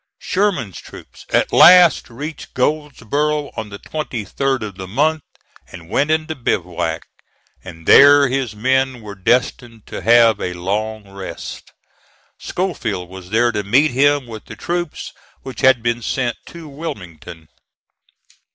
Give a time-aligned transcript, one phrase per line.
[0.17, 5.21] Sherman's troops at last reached Goldsboro on the 23d of the month
[5.71, 7.05] and went into bivouac;
[7.63, 11.71] and there his men were destined to have a long rest.
[12.39, 17.47] Schofield was there to meet him with the troops which had been sent to Wilmington.